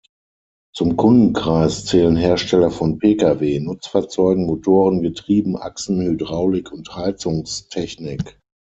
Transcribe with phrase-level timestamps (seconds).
[0.73, 8.39] Zum Kundenkreis zählen Hersteller von Pkw, Nutzfahrzeugen, Motoren, Getrieben, Achsen, Hydraulik und Heizungstechnik.